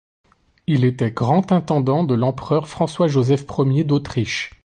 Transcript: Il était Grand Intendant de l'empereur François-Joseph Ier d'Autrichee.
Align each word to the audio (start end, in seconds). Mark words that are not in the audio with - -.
Il 0.65 0.83
était 0.83 1.11
Grand 1.11 1.51
Intendant 1.51 2.03
de 2.03 2.15
l'empereur 2.15 2.67
François-Joseph 2.67 3.45
Ier 3.67 3.83
d'Autrichee. 3.83 4.49